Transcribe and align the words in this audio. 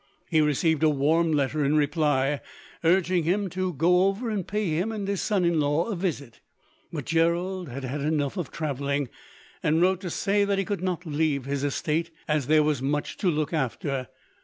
He 0.31 0.41
received 0.41 0.81
a 0.81 0.89
warm 0.89 1.31
letter 1.31 1.63
in 1.63 1.75
reply, 1.77 2.41
urging 2.83 3.23
him 3.23 3.51
to 3.51 3.73
go 3.73 4.07
over 4.07 4.31
and 4.31 4.47
pay 4.47 4.69
him 4.71 4.91
and 4.91 5.07
his 5.07 5.21
son 5.21 5.45
in 5.45 5.59
law 5.59 5.85
a 5.89 5.95
visit. 5.95 6.41
But 6.91 7.05
Gerald 7.05 7.69
had 7.69 7.83
had 7.83 8.01
enough 8.01 8.35
of 8.35 8.49
travelling, 8.49 9.09
and 9.61 9.79
wrote 9.79 10.01
to 10.01 10.09
say 10.09 10.43
that 10.43 10.57
he 10.57 10.65
could 10.65 10.81
not 10.81 11.05
leave 11.05 11.45
his 11.45 11.63
estate, 11.63 12.09
as 12.27 12.47
there 12.47 12.63
was 12.63 12.81
much 12.81 13.17
to 13.17 13.29
look 13.29 13.53
after. 13.53 14.07